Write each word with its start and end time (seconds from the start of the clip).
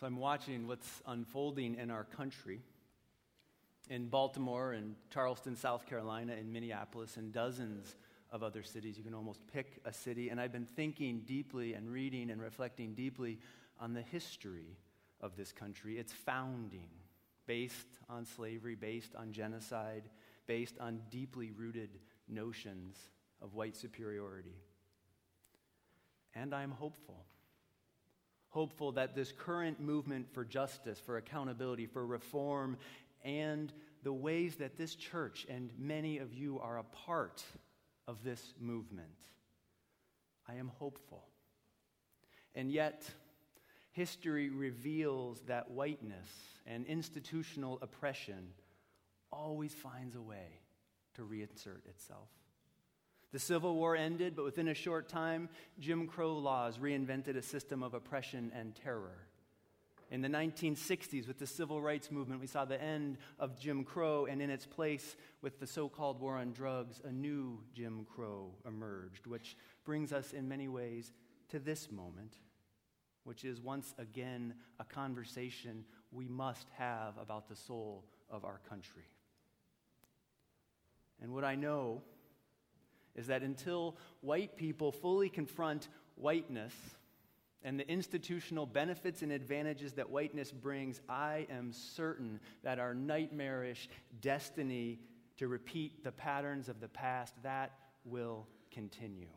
So 0.00 0.06
I'm 0.06 0.16
watching 0.16 0.66
what's 0.66 1.02
unfolding 1.06 1.74
in 1.74 1.90
our 1.90 2.04
country, 2.04 2.62
in 3.90 4.08
Baltimore 4.08 4.72
and 4.72 4.94
Charleston, 5.12 5.56
South 5.56 5.84
Carolina, 5.86 6.32
in 6.40 6.50
Minneapolis, 6.50 7.18
and 7.18 7.34
dozens 7.34 7.96
of 8.32 8.42
other 8.42 8.62
cities. 8.62 8.96
You 8.96 9.04
can 9.04 9.12
almost 9.12 9.46
pick 9.52 9.78
a 9.84 9.92
city. 9.92 10.30
And 10.30 10.40
I've 10.40 10.52
been 10.52 10.64
thinking 10.64 11.24
deeply 11.26 11.74
and 11.74 11.92
reading 11.92 12.30
and 12.30 12.40
reflecting 12.40 12.94
deeply 12.94 13.40
on 13.78 13.92
the 13.92 14.00
history 14.00 14.78
of 15.20 15.36
this 15.36 15.52
country, 15.52 15.98
its 15.98 16.14
founding, 16.14 16.88
based 17.44 17.98
on 18.08 18.24
slavery, 18.24 18.76
based 18.76 19.14
on 19.14 19.32
genocide, 19.32 20.04
based 20.46 20.78
on 20.80 21.02
deeply 21.10 21.50
rooted 21.50 21.90
notions 22.26 22.96
of 23.42 23.52
white 23.52 23.76
superiority. 23.76 24.56
And 26.34 26.54
I'm 26.54 26.70
hopeful 26.70 27.26
hopeful 28.50 28.92
that 28.92 29.14
this 29.14 29.32
current 29.32 29.80
movement 29.80 30.26
for 30.32 30.44
justice, 30.44 30.98
for 30.98 31.16
accountability, 31.16 31.86
for 31.86 32.04
reform, 32.04 32.76
and 33.24 33.72
the 34.02 34.12
ways 34.12 34.56
that 34.56 34.76
this 34.76 34.94
church 34.94 35.46
and 35.48 35.70
many 35.78 36.18
of 36.18 36.34
you 36.34 36.58
are 36.60 36.78
a 36.78 36.84
part 36.84 37.42
of 38.08 38.22
this 38.24 38.54
movement, 38.60 39.08
I 40.48 40.54
am 40.54 40.68
hopeful. 40.78 41.24
And 42.54 42.72
yet, 42.72 43.08
history 43.92 44.50
reveals 44.50 45.40
that 45.42 45.70
whiteness 45.70 46.30
and 46.66 46.86
institutional 46.86 47.78
oppression 47.82 48.48
always 49.30 49.72
finds 49.72 50.16
a 50.16 50.22
way 50.22 50.60
to 51.14 51.22
reinsert 51.22 51.86
itself. 51.88 52.28
The 53.32 53.38
Civil 53.38 53.76
War 53.76 53.94
ended, 53.94 54.34
but 54.34 54.44
within 54.44 54.68
a 54.68 54.74
short 54.74 55.08
time, 55.08 55.48
Jim 55.78 56.08
Crow 56.08 56.36
laws 56.36 56.78
reinvented 56.78 57.36
a 57.36 57.42
system 57.42 57.82
of 57.82 57.94
oppression 57.94 58.50
and 58.54 58.74
terror. 58.74 59.26
In 60.10 60.22
the 60.22 60.28
1960s, 60.28 61.28
with 61.28 61.38
the 61.38 61.46
civil 61.46 61.80
rights 61.80 62.10
movement, 62.10 62.40
we 62.40 62.48
saw 62.48 62.64
the 62.64 62.82
end 62.82 63.18
of 63.38 63.56
Jim 63.56 63.84
Crow, 63.84 64.26
and 64.26 64.42
in 64.42 64.50
its 64.50 64.66
place, 64.66 65.14
with 65.40 65.60
the 65.60 65.66
so 65.68 65.88
called 65.88 66.20
war 66.20 66.36
on 66.36 66.52
drugs, 66.52 67.00
a 67.04 67.12
new 67.12 67.60
Jim 67.72 68.04
Crow 68.12 68.50
emerged, 68.66 69.28
which 69.28 69.56
brings 69.84 70.12
us 70.12 70.32
in 70.32 70.48
many 70.48 70.66
ways 70.66 71.12
to 71.50 71.60
this 71.60 71.92
moment, 71.92 72.34
which 73.22 73.44
is 73.44 73.60
once 73.60 73.94
again 73.98 74.54
a 74.80 74.84
conversation 74.84 75.84
we 76.10 76.26
must 76.26 76.66
have 76.76 77.16
about 77.16 77.48
the 77.48 77.54
soul 77.54 78.04
of 78.28 78.44
our 78.44 78.60
country. 78.68 79.06
And 81.22 81.32
what 81.32 81.44
I 81.44 81.54
know 81.54 82.02
is 83.20 83.26
that 83.26 83.42
until 83.42 83.96
white 84.22 84.56
people 84.56 84.90
fully 84.90 85.28
confront 85.28 85.88
whiteness 86.16 86.72
and 87.62 87.78
the 87.78 87.86
institutional 87.86 88.64
benefits 88.64 89.20
and 89.20 89.30
advantages 89.30 89.92
that 89.92 90.08
whiteness 90.08 90.50
brings, 90.50 91.02
I 91.06 91.46
am 91.50 91.74
certain 91.74 92.40
that 92.64 92.78
our 92.78 92.94
nightmarish 92.94 93.90
destiny 94.22 95.00
to 95.36 95.48
repeat 95.48 96.02
the 96.02 96.12
patterns 96.12 96.70
of 96.70 96.80
the 96.80 96.88
past 96.88 97.34
that 97.42 97.72
will 98.06 98.46
continue. 98.70 99.28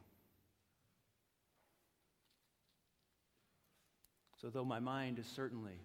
So 4.42 4.50
though 4.50 4.64
my 4.64 4.80
mind 4.80 5.20
is 5.20 5.28
certainly 5.28 5.82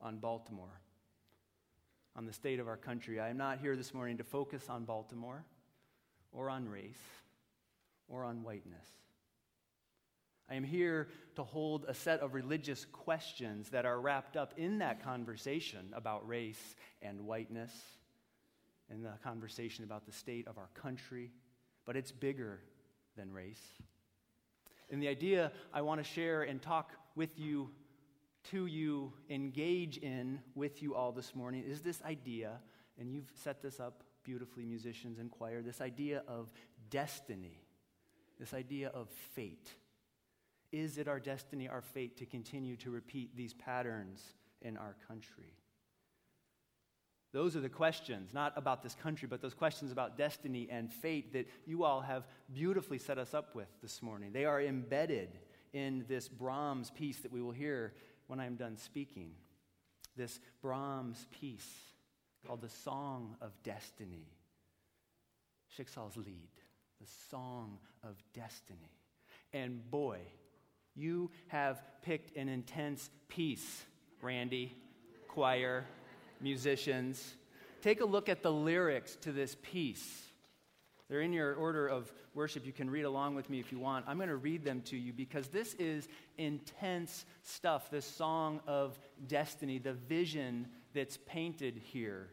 on 0.00 0.18
Baltimore, 0.18 0.80
on 2.14 2.26
the 2.26 2.32
state 2.32 2.60
of 2.60 2.68
our 2.68 2.76
country, 2.76 3.18
I 3.18 3.30
am 3.30 3.36
not 3.36 3.58
here 3.58 3.74
this 3.74 3.92
morning 3.92 4.18
to 4.18 4.24
focus 4.24 4.68
on 4.68 4.84
Baltimore 4.84 5.44
or 6.30 6.48
on 6.48 6.68
race 6.68 6.94
or 8.10 8.24
on 8.24 8.42
whiteness. 8.42 8.86
I 10.50 10.56
am 10.56 10.64
here 10.64 11.08
to 11.36 11.44
hold 11.44 11.84
a 11.86 11.94
set 11.94 12.20
of 12.20 12.34
religious 12.34 12.84
questions 12.84 13.68
that 13.70 13.86
are 13.86 14.00
wrapped 14.00 14.36
up 14.36 14.52
in 14.56 14.78
that 14.78 15.02
conversation 15.02 15.92
about 15.92 16.26
race 16.26 16.74
and 17.00 17.20
whiteness, 17.24 17.70
in 18.90 19.02
the 19.02 19.12
conversation 19.22 19.84
about 19.84 20.06
the 20.06 20.12
state 20.12 20.48
of 20.48 20.58
our 20.58 20.68
country, 20.74 21.30
but 21.86 21.96
it's 21.96 22.10
bigger 22.10 22.58
than 23.16 23.32
race. 23.32 23.62
And 24.90 25.00
the 25.00 25.06
idea 25.06 25.52
I 25.72 25.82
want 25.82 26.02
to 26.02 26.04
share 26.04 26.42
and 26.42 26.60
talk 26.60 26.90
with 27.14 27.38
you, 27.38 27.70
to 28.50 28.66
you, 28.66 29.12
engage 29.28 29.98
in 29.98 30.40
with 30.56 30.82
you 30.82 30.96
all 30.96 31.12
this 31.12 31.32
morning 31.32 31.62
is 31.64 31.80
this 31.80 32.02
idea, 32.02 32.58
and 32.98 33.12
you've 33.12 33.30
set 33.44 33.62
this 33.62 33.78
up 33.78 34.02
beautifully, 34.24 34.64
musicians 34.64 35.20
and 35.20 35.30
choir, 35.30 35.62
this 35.62 35.80
idea 35.80 36.24
of 36.26 36.50
destiny 36.90 37.60
this 38.40 38.54
idea 38.54 38.88
of 38.88 39.08
fate. 39.34 39.68
Is 40.72 40.98
it 40.98 41.06
our 41.06 41.20
destiny, 41.20 41.68
our 41.68 41.82
fate, 41.82 42.16
to 42.16 42.26
continue 42.26 42.74
to 42.78 42.90
repeat 42.90 43.36
these 43.36 43.52
patterns 43.52 44.22
in 44.62 44.76
our 44.78 44.96
country? 45.06 45.52
Those 47.32 47.54
are 47.54 47.60
the 47.60 47.68
questions, 47.68 48.30
not 48.32 48.54
about 48.56 48.82
this 48.82 48.94
country, 48.94 49.28
but 49.28 49.40
those 49.40 49.54
questions 49.54 49.92
about 49.92 50.16
destiny 50.16 50.66
and 50.70 50.90
fate 50.92 51.32
that 51.34 51.46
you 51.66 51.84
all 51.84 52.00
have 52.00 52.26
beautifully 52.52 52.98
set 52.98 53.18
us 53.18 53.34
up 53.34 53.54
with 53.54 53.68
this 53.82 54.02
morning. 54.02 54.32
They 54.32 54.46
are 54.46 54.60
embedded 54.60 55.38
in 55.72 56.04
this 56.08 56.26
Brahms 56.26 56.90
piece 56.90 57.18
that 57.18 57.30
we 57.30 57.42
will 57.42 57.52
hear 57.52 57.92
when 58.26 58.40
I'm 58.40 58.56
done 58.56 58.76
speaking. 58.76 59.32
This 60.16 60.40
Brahms 60.60 61.26
piece 61.30 61.68
called 62.46 62.62
the 62.62 62.68
Song 62.68 63.36
of 63.40 63.52
Destiny, 63.62 64.26
Schicksalslied 65.78 66.59
the 67.00 67.06
song 67.30 67.78
of 68.04 68.16
destiny. 68.34 68.92
And 69.52 69.90
boy, 69.90 70.18
you 70.94 71.30
have 71.48 71.82
picked 72.02 72.36
an 72.36 72.48
intense 72.48 73.10
piece, 73.28 73.84
Randy, 74.20 74.76
choir, 75.28 75.86
musicians. 76.40 77.34
Take 77.80 78.00
a 78.00 78.04
look 78.04 78.28
at 78.28 78.42
the 78.42 78.52
lyrics 78.52 79.16
to 79.22 79.32
this 79.32 79.56
piece. 79.62 80.30
They're 81.08 81.22
in 81.22 81.32
your 81.32 81.54
order 81.54 81.88
of 81.88 82.12
worship. 82.34 82.64
You 82.66 82.72
can 82.72 82.88
read 82.88 83.04
along 83.04 83.34
with 83.34 83.50
me 83.50 83.58
if 83.58 83.72
you 83.72 83.78
want. 83.78 84.04
I'm 84.06 84.16
going 84.16 84.28
to 84.28 84.36
read 84.36 84.64
them 84.64 84.82
to 84.82 84.96
you 84.96 85.12
because 85.12 85.48
this 85.48 85.74
is 85.74 86.06
intense 86.38 87.24
stuff, 87.42 87.90
this 87.90 88.06
song 88.06 88.60
of 88.66 88.98
destiny, 89.26 89.78
the 89.78 89.94
vision 89.94 90.68
that's 90.94 91.18
painted 91.26 91.80
here. 91.82 92.28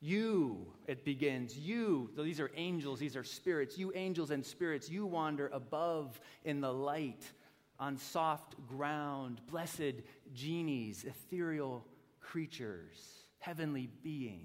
You, 0.00 0.66
it 0.86 1.04
begins, 1.04 1.58
you, 1.58 2.10
so 2.16 2.22
these 2.22 2.40
are 2.40 2.50
angels, 2.56 2.98
these 2.98 3.16
are 3.16 3.24
spirits, 3.24 3.76
you 3.76 3.92
angels 3.94 4.30
and 4.30 4.44
spirits, 4.44 4.88
you 4.88 5.04
wander 5.04 5.48
above 5.52 6.18
in 6.42 6.62
the 6.62 6.72
light 6.72 7.22
on 7.78 7.98
soft 7.98 8.54
ground, 8.66 9.42
blessed 9.50 10.02
genies, 10.32 11.04
ethereal 11.04 11.84
creatures, 12.20 12.98
heavenly 13.40 13.90
beings. 14.02 14.40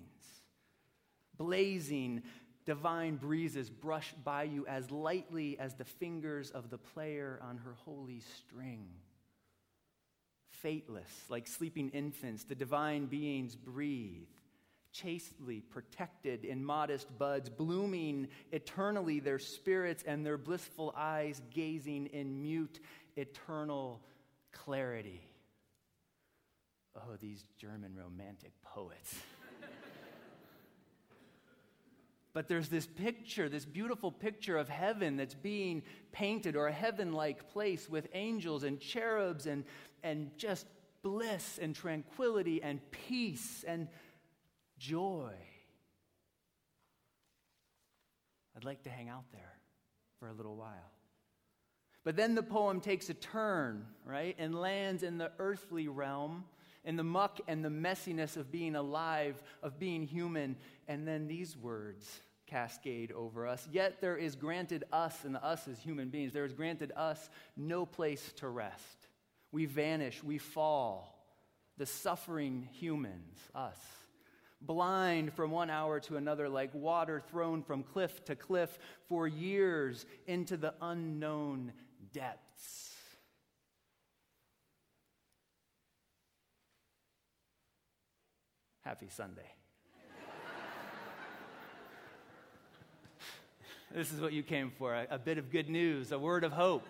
Blazing 1.37 2.23
divine 2.65 3.15
breezes 3.15 3.69
brush 3.69 4.13
by 4.23 4.43
you 4.43 4.65
as 4.67 4.91
lightly 4.91 5.57
as 5.59 5.75
the 5.75 5.85
fingers 5.85 6.51
of 6.51 6.69
the 6.69 6.77
player 6.77 7.39
on 7.41 7.57
her 7.57 7.75
holy 7.85 8.21
string. 8.37 8.87
Fateless, 10.49 11.25
like 11.29 11.47
sleeping 11.47 11.89
infants, 11.91 12.43
the 12.43 12.55
divine 12.55 13.05
beings 13.05 13.55
breathe 13.55 14.27
chastely 14.95 15.59
protected 15.59 16.45
in 16.45 16.63
modest 16.63 17.07
buds, 17.17 17.49
blooming 17.49 18.27
eternally 18.51 19.19
their 19.19 19.39
spirits 19.39 20.03
and 20.07 20.25
their 20.25 20.37
blissful 20.37 20.93
eyes 20.95 21.41
gazing 21.53 22.07
in 22.07 22.41
mute 22.41 22.79
eternal 23.17 24.01
clarity. 24.51 25.21
Oh, 26.95 27.17
these 27.19 27.43
German 27.57 27.93
romantic 27.93 28.51
poets. 28.63 29.15
but 32.33 32.47
there's 32.47 32.69
this 32.69 32.85
picture, 32.85 33.49
this 33.49 33.65
beautiful 33.65 34.13
picture 34.13 34.57
of 34.57 34.69
heaven 34.69 35.17
that's 35.17 35.35
being 35.35 35.83
painted, 36.13 36.55
or 36.55 36.67
a 36.67 36.71
heaven 36.71 37.11
like 37.11 37.51
place 37.51 37.89
with 37.89 38.07
angels 38.13 38.63
and 38.63 38.79
cherubs 38.79 39.45
and, 39.45 39.65
and 40.03 40.31
just 40.37 40.65
bliss 41.01 41.59
and 41.61 41.75
tranquility 41.75 42.63
and 42.63 42.79
peace 42.91 43.65
and 43.67 43.89
joy. 44.77 45.33
I'd 48.55 48.63
like 48.63 48.83
to 48.83 48.89
hang 48.89 49.09
out 49.09 49.25
there 49.31 49.53
for 50.19 50.27
a 50.27 50.33
little 50.33 50.55
while. 50.55 50.91
But 52.03 52.15
then 52.15 52.35
the 52.35 52.43
poem 52.43 52.81
takes 52.81 53.09
a 53.09 53.13
turn, 53.13 53.85
right, 54.05 54.35
and 54.37 54.55
lands 54.55 55.03
in 55.03 55.17
the 55.17 55.31
earthly 55.39 55.87
realm, 55.87 56.45
in 56.83 56.95
the 56.95 57.03
muck 57.03 57.41
and 57.47 57.65
the 57.65 57.69
messiness 57.69 58.37
of 58.37 58.51
being 58.51 58.75
alive, 58.75 59.41
of 59.63 59.79
being 59.79 60.03
human. 60.03 60.55
And 60.87 61.07
then 61.07 61.27
these 61.27 61.57
words 61.57 62.21
cascade 62.45 63.11
over 63.11 63.47
us. 63.47 63.67
Yet 63.71 64.01
there 64.01 64.17
is 64.17 64.35
granted 64.35 64.83
us, 64.93 65.25
and 65.25 65.35
us 65.35 65.67
as 65.67 65.79
human 65.79 66.09
beings, 66.09 66.31
there 66.31 66.45
is 66.45 66.53
granted 66.53 66.91
us 66.95 67.29
no 67.57 67.87
place 67.87 68.33
to 68.37 68.47
rest. 68.47 69.07
We 69.51 69.65
vanish, 69.65 70.23
we 70.23 70.37
fall. 70.37 71.11
The 71.77 71.87
suffering 71.87 72.69
humans, 72.71 73.39
us 73.53 73.79
blind 74.65 75.33
from 75.33 75.51
one 75.51 75.69
hour 75.69 75.99
to 76.01 76.17
another, 76.17 76.49
like 76.49 76.73
water 76.73 77.21
thrown 77.31 77.63
from 77.63 77.83
cliff 77.83 78.23
to 78.25 78.35
cliff 78.35 78.77
for 79.07 79.27
years 79.27 80.05
into 80.27 80.57
the 80.57 80.73
unknown 80.81 81.71
depths. 82.13 82.91
Happy 88.83 89.07
Sunday. 89.09 89.51
this 93.95 94.11
is 94.11 94.21
what 94.21 94.31
you 94.31 94.43
came 94.43 94.71
for 94.77 94.93
a, 94.93 95.07
a, 95.09 95.17
bit 95.17 95.39
of 95.39 95.51
good 95.51 95.69
news, 95.69 96.11
a 96.11 96.19
word 96.19 96.43
of 96.43 96.51
hope. 96.51 96.85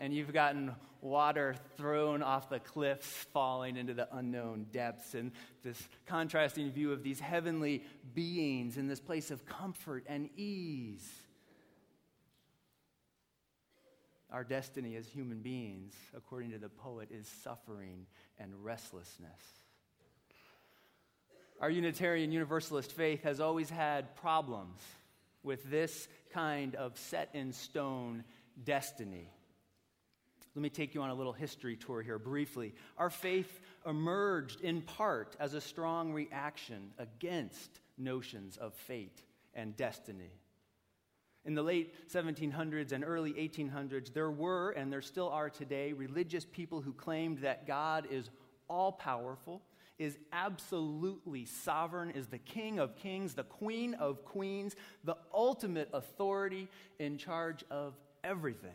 and 0.00 0.12
you've 0.12 0.32
gotten 0.32 0.74
water 1.04 1.54
thrown 1.76 2.22
off 2.22 2.48
the 2.48 2.58
cliffs, 2.58 3.06
falling 3.32 3.76
into 3.76 3.94
the 3.94 4.08
unknown 4.16 4.66
depths, 4.72 5.14
and 5.14 5.30
this 5.62 5.80
contrasting 6.06 6.72
view 6.72 6.92
of 6.92 7.02
these 7.02 7.20
heavenly 7.20 7.84
beings 8.14 8.76
in 8.78 8.88
this 8.88 9.00
place 9.00 9.30
of 9.30 9.44
comfort 9.44 10.04
and 10.08 10.30
ease. 10.36 11.06
Our 14.32 14.42
destiny 14.42 14.96
as 14.96 15.06
human 15.06 15.40
beings, 15.42 15.94
according 16.16 16.50
to 16.52 16.58
the 16.58 16.70
poet, 16.70 17.10
is 17.12 17.28
suffering 17.44 18.06
and 18.38 18.52
restlessness. 18.64 19.30
Our 21.60 21.70
Unitarian 21.70 22.32
Universalist 22.32 22.90
faith 22.90 23.22
has 23.22 23.38
always 23.38 23.70
had 23.70 24.16
problems 24.16 24.80
with 25.44 25.70
this 25.70 26.08
kind 26.32 26.74
of 26.74 26.98
set 26.98 27.28
in 27.34 27.52
stone 27.52 28.24
destiny. 28.64 29.30
Let 30.54 30.62
me 30.62 30.70
take 30.70 30.94
you 30.94 31.02
on 31.02 31.10
a 31.10 31.14
little 31.14 31.32
history 31.32 31.76
tour 31.76 32.00
here 32.00 32.18
briefly. 32.18 32.74
Our 32.96 33.10
faith 33.10 33.60
emerged 33.86 34.60
in 34.60 34.82
part 34.82 35.36
as 35.40 35.54
a 35.54 35.60
strong 35.60 36.12
reaction 36.12 36.92
against 36.98 37.80
notions 37.98 38.56
of 38.56 38.72
fate 38.72 39.22
and 39.54 39.76
destiny. 39.76 40.30
In 41.44 41.54
the 41.54 41.62
late 41.62 42.08
1700s 42.10 42.92
and 42.92 43.04
early 43.04 43.32
1800s, 43.32 44.14
there 44.14 44.30
were, 44.30 44.70
and 44.70 44.92
there 44.92 45.02
still 45.02 45.28
are 45.28 45.50
today, 45.50 45.92
religious 45.92 46.46
people 46.50 46.80
who 46.80 46.92
claimed 46.92 47.38
that 47.38 47.66
God 47.66 48.06
is 48.10 48.30
all 48.68 48.92
powerful, 48.92 49.60
is 49.98 50.18
absolutely 50.32 51.44
sovereign, 51.44 52.10
is 52.10 52.28
the 52.28 52.38
King 52.38 52.78
of 52.78 52.96
kings, 52.96 53.34
the 53.34 53.44
Queen 53.44 53.94
of 53.94 54.24
queens, 54.24 54.74
the 55.04 55.16
ultimate 55.32 55.88
authority 55.92 56.68
in 56.98 57.18
charge 57.18 57.62
of 57.70 57.94
everything. 58.22 58.70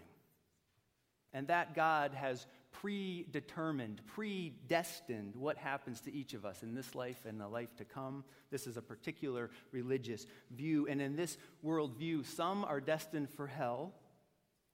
And 1.33 1.47
that 1.47 1.75
God 1.75 2.13
has 2.13 2.45
predetermined, 2.71 4.01
predestined 4.07 5.35
what 5.35 5.57
happens 5.57 6.01
to 6.01 6.13
each 6.13 6.33
of 6.33 6.45
us 6.45 6.63
in 6.63 6.75
this 6.75 6.95
life 6.95 7.25
and 7.27 7.39
the 7.39 7.47
life 7.47 7.75
to 7.77 7.85
come. 7.85 8.23
This 8.51 8.67
is 8.67 8.77
a 8.77 8.81
particular 8.81 9.49
religious 9.71 10.25
view. 10.51 10.87
And 10.87 11.01
in 11.01 11.15
this 11.15 11.37
worldview, 11.65 12.25
some 12.25 12.63
are 12.65 12.79
destined 12.79 13.29
for 13.29 13.47
hell. 13.47 13.93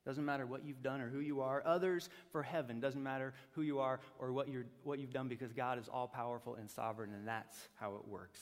Doesn't 0.06 0.24
matter 0.24 0.46
what 0.46 0.64
you've 0.64 0.84
done 0.84 1.02
or 1.02 1.10
who 1.10 1.20
you 1.20 1.42
are. 1.42 1.64
Others 1.66 2.10
for 2.32 2.44
heaven. 2.44 2.80
Doesn't 2.80 3.02
matter 3.02 3.34
who 3.52 3.64
you 3.64 3.80
are 3.80 4.00
or 4.20 4.32
what, 4.32 4.50
you're, 4.50 4.66
what 4.84 5.00
you've 5.00 5.14
done 5.14 5.28
because 5.28 5.52
God 5.52 5.80
is 5.80 5.90
all 5.90 6.08
powerful 6.08 6.56
and 6.56 6.70
sovereign, 6.70 7.12
and 7.14 7.28
that's 7.28 7.58
how 7.76 7.96
it 7.96 8.08
works. 8.08 8.40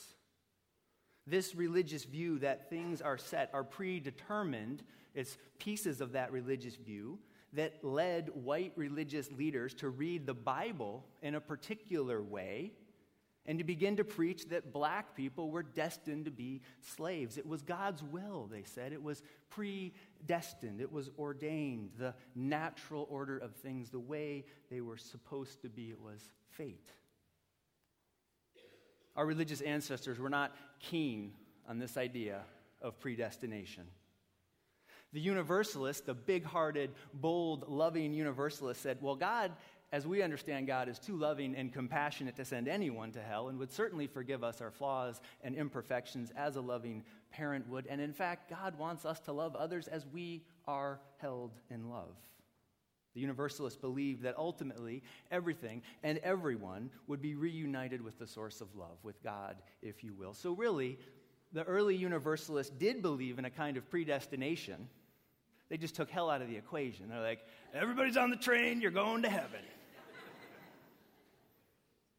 This 1.25 1.56
religious 1.56 2.04
view 2.04 2.39
that 2.39 2.69
things 2.69 3.01
are 3.01 3.18
set, 3.18 3.50
are 3.54 3.63
predetermined, 3.63 4.83
it's 5.16 5.38
pieces 5.57 6.01
of 6.01 6.12
that 6.13 6.33
religious 6.33 6.75
view 6.75 7.18
that 7.53 7.83
led 7.83 8.29
white 8.33 8.73
religious 8.75 9.31
leaders 9.31 9.73
to 9.75 9.89
read 9.89 10.25
the 10.25 10.33
Bible 10.33 11.05
in 11.21 11.35
a 11.35 11.41
particular 11.41 12.21
way 12.21 12.73
and 13.45 13.57
to 13.59 13.63
begin 13.63 13.97
to 13.97 14.03
preach 14.03 14.47
that 14.50 14.71
black 14.71 15.15
people 15.15 15.51
were 15.51 15.63
destined 15.63 16.25
to 16.25 16.31
be 16.31 16.61
slaves. 16.81 17.38
It 17.38 17.45
was 17.45 17.61
God's 17.61 18.01
will, 18.01 18.47
they 18.50 18.63
said. 18.63 18.94
It 18.94 19.03
was 19.03 19.21
predestined, 19.50 20.79
it 20.79 20.91
was 20.91 21.09
ordained, 21.19 21.91
the 21.97 22.13
natural 22.35 23.05
order 23.09 23.38
of 23.38 23.53
things, 23.56 23.89
the 23.89 23.99
way 23.99 24.45
they 24.69 24.81
were 24.81 24.97
supposed 24.97 25.61
to 25.63 25.69
be. 25.69 25.89
It 25.89 25.99
was 25.99 26.21
fate. 26.51 26.91
Our 29.15 29.25
religious 29.25 29.61
ancestors 29.61 30.19
were 30.19 30.29
not 30.29 30.56
keen 30.79 31.33
on 31.67 31.79
this 31.79 31.97
idea 31.97 32.41
of 32.81 32.99
predestination. 32.99 33.83
The 35.13 35.21
universalist, 35.21 36.07
the 36.07 36.15
big 36.15 36.44
hearted, 36.44 36.92
bold, 37.13 37.69
loving 37.69 38.13
universalist, 38.13 38.81
said, 38.81 38.98
Well, 39.00 39.15
God, 39.15 39.51
as 39.92 40.07
we 40.07 40.24
understand 40.24 40.65
God, 40.65 40.89
is 40.89 40.98
too 40.98 41.15
loving 41.15 41.56
and 41.56 41.71
compassionate 41.71 42.36
to 42.38 42.45
send 42.45 42.68
anyone 42.68 43.12
to 43.12 43.21
hell 43.21 43.50
and 43.50 43.60
would 43.60 43.71
certainly 43.71 44.07
forgive 44.07 44.44
us 44.44 44.60
our 44.60 44.71
flaws 44.71 45.21
and 45.44 45.54
imperfections 45.54 46.31
as 46.36 46.56
a 46.56 46.62
loving 46.62 47.04
parent 47.31 47.69
would. 47.69 47.86
And 47.86 48.01
in 48.01 48.12
fact, 48.12 48.50
God 48.50 48.75
wants 48.80 49.06
us 49.06 49.19
to 49.21 49.33
love 49.33 49.56
others 49.56 49.88
as 49.88 50.07
we 50.07 50.42
are 50.68 51.00
held 51.18 51.51
in 51.69 51.92
love. 51.92 52.16
The 53.13 53.21
Universalists 53.21 53.77
believed 53.77 54.24
that 54.24 54.36
ultimately 54.36 55.04
everything 55.30 55.83
and 56.01 56.18
everyone 56.19 56.89
would 57.06 57.21
be 57.21 57.36
reunited 57.36 58.01
with 58.01 58.18
the 58.18 58.25
source 58.25 58.62
of 58.62 58.75
love, 58.75 58.98
with 59.04 59.21
God, 59.24 59.57
if 59.83 60.04
you 60.04 60.16
will. 60.16 60.33
So, 60.33 60.54
really, 60.54 60.98
the 61.51 61.63
early 61.66 61.95
Universalists 61.95 62.74
did 62.75 63.04
believe 63.04 63.38
in 63.38 63.45
a 63.45 63.51
kind 63.51 63.77
of 63.77 63.88
predestination 63.92 64.88
they 65.69 65.77
just 65.77 65.95
took 65.95 66.10
hell 66.10 66.30
out 66.30 66.42
of 66.42 66.48
the 66.48 66.57
equation. 66.57 67.10
They're 67.10 67.21
like, 67.21 67.39
everybody's 67.74 68.18
on 68.18 68.30
the 68.30 68.38
train, 68.38 68.81
you're 68.81 68.92
going 68.92 69.24
to 69.24 69.30
heaven. 69.30 69.62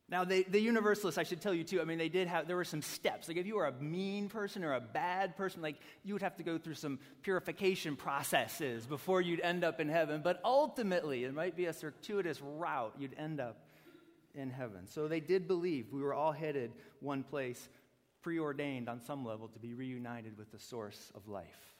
Now, 0.06 0.22
they, 0.22 0.42
the 0.42 0.60
universalists, 0.60 1.16
I 1.16 1.22
should 1.22 1.40
tell 1.40 1.54
you 1.54 1.64
too, 1.64 1.80
I 1.80 1.84
mean, 1.84 1.96
they 1.96 2.10
did 2.10 2.28
have, 2.28 2.46
there 2.46 2.56
were 2.56 2.64
some 2.64 2.82
steps. 2.82 3.26
Like, 3.26 3.38
if 3.38 3.46
you 3.46 3.56
were 3.56 3.66
a 3.66 3.72
mean 3.72 4.28
person 4.28 4.62
or 4.62 4.74
a 4.74 4.80
bad 4.80 5.34
person, 5.34 5.62
like, 5.62 5.76
you 6.04 6.12
would 6.12 6.22
have 6.22 6.36
to 6.36 6.42
go 6.42 6.58
through 6.58 6.74
some 6.74 6.98
purification 7.22 7.96
processes 7.96 8.86
before 8.86 9.22
you'd 9.22 9.40
end 9.40 9.64
up 9.64 9.80
in 9.80 9.88
heaven. 9.88 10.20
But 10.22 10.40
ultimately, 10.44 11.24
it 11.24 11.32
might 11.32 11.56
be 11.56 11.66
a 11.66 11.72
circuitous 11.72 12.40
route, 12.42 12.94
you'd 12.98 13.16
end 13.18 13.40
up 13.40 13.56
in 14.34 14.50
heaven. 14.50 14.86
So 14.88 15.08
they 15.08 15.20
did 15.20 15.48
believe 15.48 15.86
we 15.90 16.02
were 16.02 16.14
all 16.14 16.32
headed 16.32 16.72
one 17.00 17.22
place, 17.22 17.68
preordained 18.20 18.90
on 18.90 19.00
some 19.00 19.24
level 19.24 19.48
to 19.48 19.58
be 19.58 19.72
reunited 19.72 20.36
with 20.36 20.52
the 20.52 20.58
source 20.58 21.12
of 21.14 21.28
life. 21.28 21.73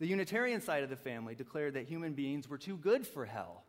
The 0.00 0.06
Unitarian 0.06 0.60
side 0.60 0.84
of 0.84 0.90
the 0.90 0.96
family 0.96 1.34
declared 1.34 1.74
that 1.74 1.88
human 1.88 2.12
beings 2.14 2.48
were 2.48 2.58
too 2.58 2.76
good 2.76 3.06
for 3.06 3.24
hell. 3.24 3.64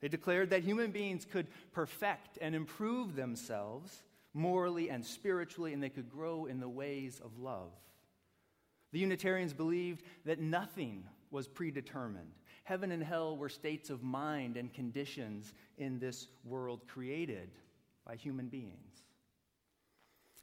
They 0.00 0.08
declared 0.08 0.50
that 0.50 0.62
human 0.62 0.92
beings 0.92 1.24
could 1.24 1.48
perfect 1.72 2.38
and 2.40 2.54
improve 2.54 3.16
themselves 3.16 4.02
morally 4.32 4.90
and 4.90 5.04
spiritually, 5.04 5.72
and 5.72 5.82
they 5.82 5.88
could 5.88 6.08
grow 6.08 6.46
in 6.46 6.60
the 6.60 6.68
ways 6.68 7.20
of 7.24 7.38
love. 7.38 7.72
The 8.92 9.00
Unitarians 9.00 9.52
believed 9.52 10.02
that 10.24 10.38
nothing 10.38 11.04
was 11.30 11.48
predetermined. 11.48 12.32
Heaven 12.62 12.92
and 12.92 13.02
hell 13.02 13.36
were 13.36 13.48
states 13.48 13.90
of 13.90 14.02
mind 14.02 14.56
and 14.56 14.72
conditions 14.72 15.52
in 15.78 15.98
this 15.98 16.28
world 16.44 16.86
created 16.86 17.50
by 18.06 18.14
human 18.14 18.48
beings. 18.48 19.02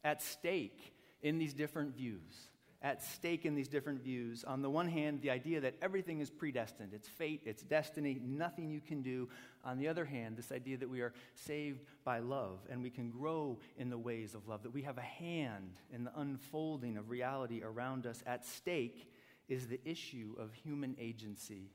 At 0.03 0.22
stake 0.22 0.94
in 1.22 1.38
these 1.38 1.53
different 1.53 1.96
views 1.96 2.50
at 2.86 3.01
stake 3.01 3.48
in 3.48 3.56
these 3.56 3.68
different 3.68 4.04
views. 4.04 4.44
On 4.44 4.62
the 4.62 4.70
one 4.70 4.88
hand, 4.88 5.20
the 5.24 5.32
idea 5.32 5.60
that 5.60 5.74
everything 5.82 6.20
is 6.20 6.30
predestined, 6.30 6.94
it's 6.94 7.08
fate, 7.08 7.42
it's 7.44 7.63
destiny, 7.63 8.22
nothing 8.24 8.70
you 8.70 8.80
can 8.80 9.01
do. 9.01 9.27
On 9.63 9.80
the 9.80 9.88
other 9.88 10.06
hand, 10.06 10.38
this 10.38 10.51
idea 10.51 10.77
that 10.77 10.88
we 10.88 11.01
are 11.01 11.12
saved 11.34 11.82
by 12.04 12.20
love 12.20 12.60
and 12.70 12.84
we 12.84 12.92
can 12.92 13.10
grow 13.10 13.58
in 13.75 13.89
the 13.89 13.98
ways 13.98 14.36
of 14.36 14.48
love, 14.48 14.62
that 14.62 14.74
we 14.74 14.84
have 14.84 15.00
a 15.00 15.01
hand 15.01 15.77
in 15.92 16.04
the 16.04 16.12
unfolding 16.15 16.96
of 16.96 17.10
reality 17.10 17.63
around 17.63 18.06
us. 18.06 18.22
At 18.27 18.46
stake 18.46 19.12
is 19.50 19.68
the 19.68 19.82
issue 19.84 20.36
of 20.38 20.54
human 20.54 20.96
agency 21.00 21.72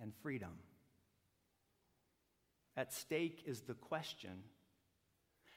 and 0.00 0.12
freedom. 0.22 0.58
At 2.76 2.92
stake 2.92 3.44
is 3.46 3.60
the 3.60 3.74
question 3.74 4.42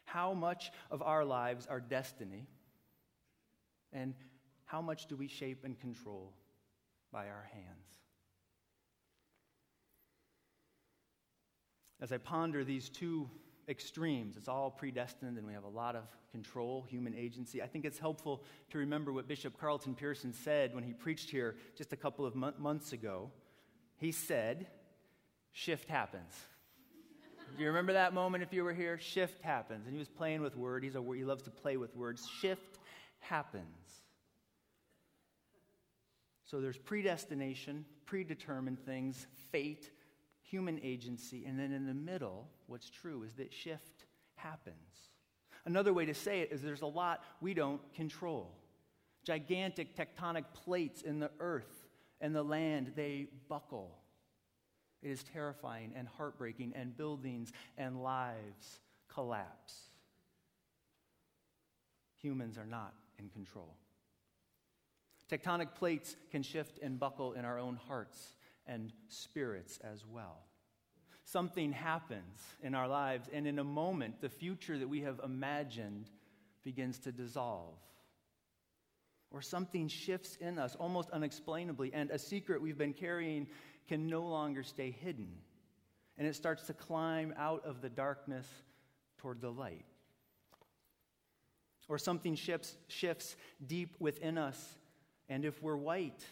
how 0.04 0.36
much 0.36 0.72
of 0.92 1.02
our 1.02 1.26
lives 1.26 1.66
are 1.66 1.80
destiny? 1.80 2.46
And 3.92 4.14
how 4.66 4.82
much 4.82 5.06
do 5.06 5.16
we 5.16 5.28
shape 5.28 5.64
and 5.64 5.80
control 5.80 6.34
by 7.12 7.28
our 7.28 7.50
hands? 7.54 7.96
As 12.02 12.12
I 12.12 12.18
ponder 12.18 12.64
these 12.64 12.90
two 12.90 13.30
extremes, 13.70 14.38
it's 14.38 14.48
all 14.48 14.70
predestined 14.70 15.38
and 15.38 15.48
we 15.48 15.54
have 15.54 15.64
a 15.64 15.70
lot 15.70 15.96
of 15.96 16.04
control, 16.32 16.86
human 16.90 17.16
agency. 17.16 17.62
I 17.62 17.68
think 17.68 17.86
it's 17.86 17.98
helpful 17.98 18.44
to 18.72 18.78
remember 18.78 19.14
what 19.14 19.28
Bishop 19.28 19.58
Carlton 19.58 19.96
Pearson 19.96 20.34
said 20.34 20.76
when 20.76 20.84
he 20.84 20.94
preached 20.94 21.30
here 21.30 21.56
just 21.78 21.94
a 21.94 21.96
couple 21.96 22.26
of 22.26 22.36
months 22.36 22.92
ago. 22.92 23.32
He 23.98 24.12
said, 24.12 24.68
Shift 25.52 25.88
happens. 25.88 26.34
Do 27.56 27.62
you 27.62 27.70
remember 27.70 27.94
that 27.94 28.14
moment 28.14 28.44
if 28.44 28.52
you 28.52 28.66
were 28.66 28.74
here? 28.74 28.98
Shift 28.98 29.42
happens. 29.42 29.86
And 29.86 29.94
he 29.94 30.00
was 30.00 30.10
playing 30.10 30.42
with 30.42 30.58
words. 30.58 30.84
He's 30.84 30.96
a, 30.96 31.02
he 31.16 31.24
loves 31.24 31.44
to 31.44 31.50
play 31.50 31.78
with 31.78 31.96
words. 31.96 32.28
Shift 32.28 32.80
happens. 33.20 33.64
So 36.46 36.62
there's 36.62 36.78
predestination, 36.78 37.86
predetermined 38.06 38.80
things, 38.80 39.26
fate, 39.52 39.90
human 40.44 40.80
agency, 40.84 41.46
and 41.46 41.60
then 41.60 41.72
in 41.72 41.88
the 41.88 41.94
middle, 41.94 42.48
what's 42.68 42.90
true 42.90 43.24
is 43.24 43.34
that 43.34 43.52
shift 43.52 44.06
happens. 44.36 45.10
Another 45.66 45.94
way 45.94 46.06
to 46.06 46.14
say 46.14 46.42
it 46.42 46.52
is 46.52 46.62
there's 46.62 46.84
a 46.84 46.88
lot 46.88 47.24
we 47.42 47.56
don't 47.56 47.82
control. 47.94 48.54
Gigantic 49.24 49.98
tectonic 49.98 50.46
plates 50.54 51.02
in 51.02 51.20
the 51.20 51.32
earth 51.40 51.88
and 52.22 52.36
the 52.36 52.44
land, 52.44 52.92
they 52.96 53.28
buckle. 53.50 53.98
It 55.02 55.10
is 55.10 55.24
terrifying 55.24 55.94
and 55.96 56.08
heartbreaking, 56.08 56.74
and 56.76 56.96
buildings 56.96 57.52
and 57.78 58.04
lives 58.04 58.80
collapse. 59.12 59.90
Humans 62.22 62.58
are 62.58 62.66
not 62.66 62.94
in 63.20 63.30
control. 63.30 63.76
Tectonic 65.30 65.74
plates 65.76 66.16
can 66.32 66.44
shift 66.44 66.80
and 66.82 67.00
buckle 67.00 67.34
in 67.34 67.46
our 67.46 67.58
own 67.58 67.76
hearts 67.88 68.34
and 68.68 68.94
spirits 69.08 69.80
as 69.84 70.06
well. 70.06 70.44
Something 71.24 71.72
happens 71.72 72.40
in 72.62 72.76
our 72.76 72.88
lives, 72.88 73.30
and 73.34 73.48
in 73.48 73.58
a 73.58 73.64
moment, 73.64 74.22
the 74.22 74.30
future 74.30 74.78
that 74.78 74.88
we 74.88 75.02
have 75.02 75.20
imagined 75.24 76.10
begins 76.64 77.00
to 77.00 77.12
dissolve. 77.12 77.80
Or 79.32 79.42
something 79.42 79.88
shifts 79.88 80.38
in 80.40 80.60
us 80.60 80.76
almost 80.76 81.10
unexplainably, 81.10 81.92
and 81.94 82.12
a 82.12 82.20
secret 82.20 82.62
we've 82.62 82.78
been 82.78 82.94
carrying 82.94 83.48
can 83.88 84.08
no 84.08 84.22
longer 84.22 84.62
stay 84.62 84.92
hidden. 84.92 85.30
And 86.18 86.28
it 86.28 86.36
starts 86.36 86.68
to 86.68 86.74
climb 86.74 87.34
out 87.38 87.66
of 87.66 87.82
the 87.82 87.90
darkness 87.90 88.48
toward 89.18 89.42
the 89.42 89.52
light. 89.52 89.86
Or 91.90 91.98
something 91.98 92.36
shifts, 92.36 92.78
shifts 92.88 93.36
deep 93.66 93.96
within 94.00 94.38
us 94.38 94.78
and 95.30 95.46
if 95.46 95.62
we're 95.62 95.76
white, 95.76 96.24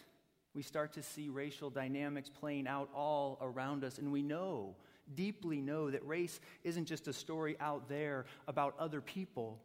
we 0.54 0.62
start 0.62 0.92
to 0.94 1.02
see 1.02 1.28
racial 1.28 1.68
dynamics 1.70 2.30
playing 2.30 2.68
out 2.68 2.88
all 2.94 3.38
around 3.40 3.84
us. 3.84 3.98
And 3.98 4.12
we 4.12 4.22
know, 4.22 4.76
deeply 5.12 5.60
know, 5.60 5.90
that 5.90 6.06
race 6.06 6.40
isn't 6.62 6.86
just 6.86 7.08
a 7.08 7.12
story 7.12 7.56
out 7.60 7.88
there 7.88 8.26
about 8.46 8.76
other 8.78 9.00
people. 9.00 9.60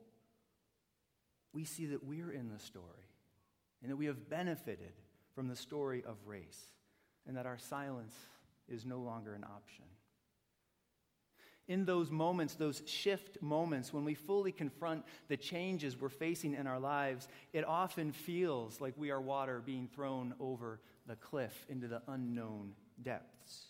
We 1.54 1.64
see 1.64 1.88
that 1.88 2.04
we're 2.04 2.32
in 2.32 2.50
the 2.50 2.60
story 2.60 2.86
and 3.82 3.92
that 3.92 3.98
we 3.98 4.08
have 4.08 4.30
benefited 4.30 4.94
from 5.36 5.48
the 5.48 5.56
story 5.56 6.04
of 6.06 6.18
race 6.26 6.70
and 7.28 7.38
that 7.38 7.46
our 7.46 7.58
silence 7.58 8.16
is 8.68 8.86
no 8.86 9.00
longer 9.00 9.34
an 9.34 9.44
option 9.44 9.86
in 11.70 11.86
those 11.86 12.10
moments, 12.10 12.56
those 12.56 12.82
shift 12.88 13.42
moments, 13.44 13.94
when 13.94 14.04
we 14.04 14.16
fully 14.16 14.52
confront 14.52 15.06
the 15.28 15.38
changes 15.38 15.96
we're 15.96 16.10
facing 16.10 16.56
in 16.56 16.66
our 16.66 16.80
lives, 16.80 17.28
it 17.54 17.64
often 17.64 18.12
feels 18.12 18.82
like 18.82 18.96
we 18.98 19.12
are 19.12 19.22
water 19.22 19.62
being 19.64 19.88
thrown 19.88 20.34
over 20.40 20.82
the 21.06 21.16
cliff 21.16 21.68
into 21.70 21.88
the 21.88 22.02
unknown 22.08 22.72
depths. 23.04 23.66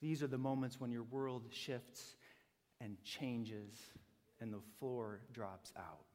These 0.00 0.22
are 0.22 0.26
the 0.26 0.38
moments 0.38 0.80
when 0.80 0.90
your 0.90 1.02
world 1.02 1.44
shifts 1.50 2.16
and 2.80 2.96
changes 3.04 3.74
and 4.40 4.50
the 4.50 4.60
floor 4.78 5.20
drops 5.34 5.70
out. 5.76 6.06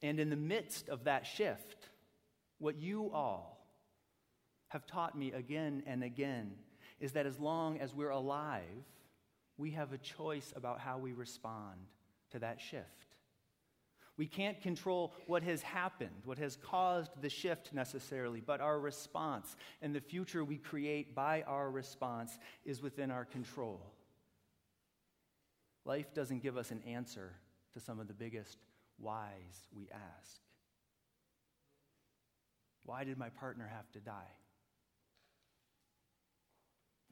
And 0.00 0.18
in 0.18 0.30
the 0.30 0.36
midst 0.36 0.88
of 0.88 1.04
that 1.04 1.26
shift, 1.26 1.90
what 2.58 2.80
you 2.80 3.10
all 3.12 3.66
have 4.68 4.86
taught 4.86 5.16
me 5.16 5.32
again 5.32 5.82
and 5.86 6.02
again 6.02 6.52
is 7.00 7.12
that 7.12 7.26
as 7.26 7.38
long 7.38 7.78
as 7.78 7.94
we're 7.94 8.10
alive, 8.10 8.84
we 9.56 9.70
have 9.72 9.92
a 9.92 9.98
choice 9.98 10.52
about 10.54 10.80
how 10.80 10.98
we 10.98 11.12
respond 11.12 11.78
to 12.30 12.38
that 12.38 12.60
shift. 12.60 13.06
We 14.16 14.26
can't 14.26 14.60
control 14.60 15.14
what 15.26 15.42
has 15.44 15.62
happened, 15.62 16.22
what 16.26 16.36
has 16.38 16.56
caused 16.56 17.10
the 17.22 17.30
shift 17.30 17.72
necessarily, 17.72 18.40
but 18.40 18.60
our 18.60 18.78
response 18.78 19.56
and 19.80 19.94
the 19.94 20.00
future 20.00 20.44
we 20.44 20.58
create 20.58 21.14
by 21.14 21.42
our 21.46 21.70
response 21.70 22.38
is 22.64 22.82
within 22.82 23.10
our 23.10 23.24
control. 23.24 23.80
Life 25.86 26.12
doesn't 26.12 26.42
give 26.42 26.58
us 26.58 26.70
an 26.70 26.82
answer 26.86 27.32
to 27.72 27.80
some 27.80 27.98
of 27.98 28.08
the 28.08 28.14
biggest 28.14 28.58
whys 28.98 29.68
we 29.74 29.88
ask. 29.90 30.40
Why 32.84 33.04
did 33.04 33.16
my 33.16 33.30
partner 33.30 33.70
have 33.74 33.90
to 33.92 34.00
die? 34.00 34.32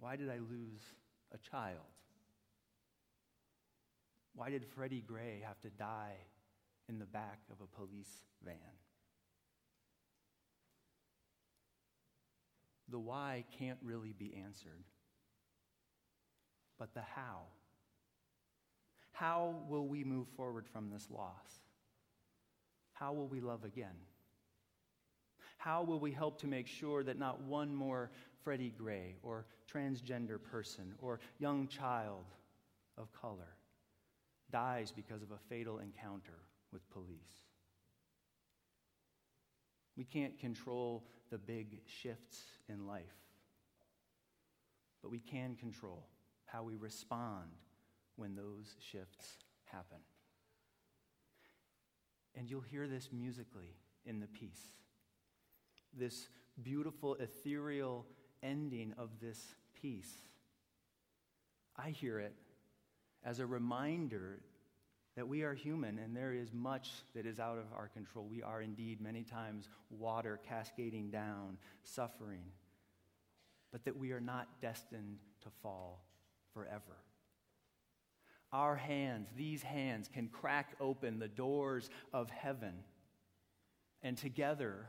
Why 0.00 0.16
did 0.16 0.30
I 0.30 0.38
lose 0.38 0.82
a 1.32 1.38
child? 1.38 1.80
Why 4.34 4.50
did 4.50 4.64
Freddie 4.64 5.04
Gray 5.06 5.42
have 5.44 5.60
to 5.60 5.70
die 5.70 6.16
in 6.88 6.98
the 6.98 7.04
back 7.04 7.40
of 7.50 7.56
a 7.60 7.66
police 7.66 8.22
van? 8.44 8.54
The 12.88 12.98
why 12.98 13.44
can't 13.58 13.78
really 13.82 14.14
be 14.16 14.40
answered, 14.44 14.84
but 16.78 16.94
the 16.94 17.02
how. 17.02 17.42
How 19.12 19.56
will 19.68 19.88
we 19.88 20.04
move 20.04 20.28
forward 20.36 20.66
from 20.72 20.90
this 20.90 21.08
loss? 21.10 21.60
How 22.92 23.12
will 23.12 23.26
we 23.26 23.40
love 23.40 23.64
again? 23.64 23.96
How 25.58 25.82
will 25.82 25.98
we 25.98 26.12
help 26.12 26.40
to 26.40 26.46
make 26.46 26.68
sure 26.68 27.02
that 27.02 27.18
not 27.18 27.42
one 27.42 27.74
more 27.74 28.10
Freddie 28.44 28.72
Gray 28.78 29.16
or 29.22 29.44
transgender 29.70 30.42
person 30.42 30.94
or 31.00 31.18
young 31.38 31.66
child 31.66 32.24
of 32.96 33.12
color 33.12 33.56
dies 34.50 34.92
because 34.94 35.20
of 35.20 35.32
a 35.32 35.38
fatal 35.48 35.80
encounter 35.80 36.38
with 36.72 36.88
police? 36.90 37.44
We 39.96 40.04
can't 40.04 40.38
control 40.38 41.04
the 41.28 41.38
big 41.38 41.80
shifts 41.86 42.44
in 42.68 42.86
life, 42.86 43.02
but 45.02 45.10
we 45.10 45.18
can 45.18 45.56
control 45.56 46.06
how 46.46 46.62
we 46.62 46.76
respond 46.76 47.50
when 48.14 48.36
those 48.36 48.76
shifts 48.80 49.38
happen. 49.64 49.98
And 52.36 52.48
you'll 52.48 52.60
hear 52.60 52.86
this 52.86 53.08
musically 53.12 53.74
in 54.06 54.20
the 54.20 54.28
piece 54.28 54.72
this 55.96 56.28
beautiful, 56.62 57.14
ethereal 57.16 58.06
ending 58.42 58.94
of 58.98 59.10
this 59.20 59.54
piece. 59.80 60.12
I 61.76 61.90
hear 61.90 62.18
it 62.18 62.34
as 63.24 63.40
a 63.40 63.46
reminder 63.46 64.40
that 65.16 65.26
we 65.26 65.42
are 65.42 65.54
human 65.54 65.98
and 65.98 66.16
there 66.16 66.32
is 66.32 66.52
much 66.52 66.90
that 67.14 67.26
is 67.26 67.40
out 67.40 67.58
of 67.58 67.64
our 67.76 67.88
control. 67.88 68.26
We 68.30 68.42
are 68.42 68.62
indeed 68.62 69.00
many 69.00 69.24
times 69.24 69.68
water 69.90 70.38
cascading 70.48 71.10
down, 71.10 71.58
suffering, 71.82 72.44
but 73.72 73.84
that 73.84 73.96
we 73.96 74.12
are 74.12 74.20
not 74.20 74.60
destined 74.60 75.18
to 75.42 75.48
fall 75.62 76.04
forever. 76.54 77.02
Our 78.52 78.76
hands, 78.76 79.28
these 79.36 79.62
hands, 79.62 80.08
can 80.12 80.28
crack 80.28 80.74
open 80.80 81.18
the 81.18 81.28
doors 81.28 81.90
of 82.12 82.30
heaven, 82.30 82.72
and 84.02 84.16
together 84.16 84.86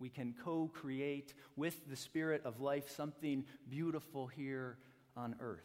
we 0.00 0.08
can 0.08 0.34
co 0.42 0.70
create 0.72 1.34
with 1.56 1.88
the 1.88 1.96
Spirit 1.96 2.42
of 2.44 2.60
life 2.60 2.90
something 2.90 3.44
beautiful 3.68 4.26
here 4.26 4.78
on 5.16 5.36
earth. 5.40 5.60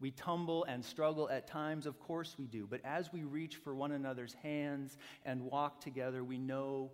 We 0.00 0.10
tumble 0.10 0.64
and 0.64 0.84
struggle 0.84 1.30
at 1.30 1.46
times, 1.46 1.86
of 1.86 2.00
course 2.00 2.34
we 2.36 2.48
do, 2.48 2.66
but 2.68 2.80
as 2.84 3.12
we 3.12 3.22
reach 3.22 3.56
for 3.56 3.72
one 3.72 3.92
another's 3.92 4.34
hands 4.42 4.98
and 5.24 5.44
walk 5.44 5.80
together, 5.80 6.24
we 6.24 6.38
know, 6.38 6.90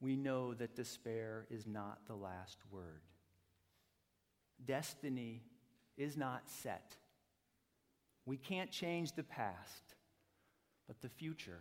we 0.00 0.16
know 0.16 0.52
that 0.54 0.76
despair 0.76 1.46
is 1.50 1.66
not 1.66 2.06
the 2.06 2.14
last 2.14 2.58
word. 2.70 3.00
Destiny 4.66 5.40
is 5.96 6.14
not 6.14 6.42
set. 6.50 6.96
We 8.26 8.36
can't 8.36 8.70
change 8.70 9.12
the 9.12 9.22
past, 9.22 9.94
but 10.86 11.00
the 11.00 11.08
future. 11.08 11.60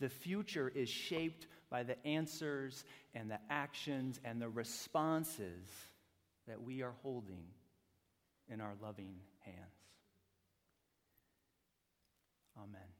The 0.00 0.08
future 0.08 0.68
is 0.74 0.88
shaped 0.88 1.46
by 1.70 1.82
the 1.82 2.04
answers 2.06 2.84
and 3.14 3.30
the 3.30 3.40
actions 3.50 4.20
and 4.24 4.40
the 4.40 4.48
responses 4.48 5.68
that 6.46 6.62
we 6.62 6.82
are 6.82 6.94
holding 7.02 7.44
in 8.48 8.60
our 8.60 8.74
loving 8.80 9.16
hands. 9.44 9.56
Amen. 12.56 12.97